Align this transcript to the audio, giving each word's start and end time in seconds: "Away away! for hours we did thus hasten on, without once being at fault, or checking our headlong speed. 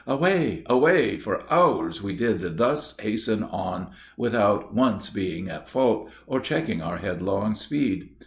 "Away 0.07 0.63
away! 0.65 1.19
for 1.19 1.43
hours 1.53 2.01
we 2.01 2.15
did 2.15 2.57
thus 2.57 2.97
hasten 2.99 3.43
on, 3.43 3.91
without 4.17 4.73
once 4.73 5.11
being 5.11 5.47
at 5.47 5.69
fault, 5.69 6.09
or 6.25 6.39
checking 6.39 6.81
our 6.81 6.97
headlong 6.97 7.53
speed. 7.53 8.09